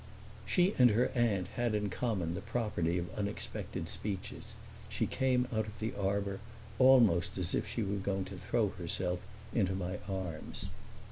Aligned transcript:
She 0.47 0.73
and 0.79 0.89
her 0.89 1.11
aunt 1.13 1.49
had 1.49 1.75
in 1.75 1.91
common 1.91 2.33
the 2.33 2.41
property 2.41 2.97
of 2.97 3.13
unexpected 3.13 3.87
speeches. 3.87 4.55
She 4.89 5.05
came 5.05 5.47
out 5.53 5.67
of 5.67 5.77
the 5.77 5.93
arbor 5.93 6.39
almost 6.79 7.37
as 7.37 7.53
if 7.53 7.67
she 7.69 7.83
were 7.83 7.97
going 7.97 8.25
to 8.25 8.37
throw 8.39 8.69
herself 8.69 9.19
into 9.53 9.75
my 9.75 9.99
arms. 10.09 10.65